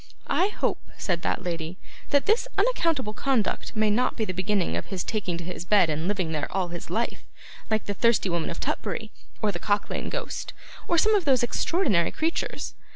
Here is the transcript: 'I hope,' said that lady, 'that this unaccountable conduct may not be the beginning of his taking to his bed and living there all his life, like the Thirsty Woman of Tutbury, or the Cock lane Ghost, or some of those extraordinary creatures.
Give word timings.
'I 0.25 0.47
hope,' 0.47 0.89
said 0.97 1.21
that 1.21 1.43
lady, 1.43 1.77
'that 2.09 2.25
this 2.25 2.47
unaccountable 2.57 3.13
conduct 3.13 3.75
may 3.75 3.91
not 3.91 4.17
be 4.17 4.25
the 4.25 4.33
beginning 4.33 4.75
of 4.75 4.87
his 4.87 5.03
taking 5.03 5.37
to 5.37 5.43
his 5.43 5.63
bed 5.63 5.91
and 5.91 6.07
living 6.07 6.31
there 6.31 6.51
all 6.51 6.69
his 6.69 6.89
life, 6.89 7.21
like 7.69 7.85
the 7.85 7.93
Thirsty 7.93 8.27
Woman 8.27 8.49
of 8.49 8.59
Tutbury, 8.59 9.11
or 9.43 9.51
the 9.51 9.59
Cock 9.59 9.91
lane 9.91 10.09
Ghost, 10.09 10.53
or 10.87 10.97
some 10.97 11.13
of 11.13 11.25
those 11.25 11.43
extraordinary 11.43 12.09
creatures. 12.09 12.73